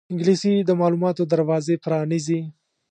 انګلیسي 0.11 0.53
د 0.67 0.69
معلوماتو 0.79 1.23
دروازې 1.33 1.75
پرانیزي 1.83 2.41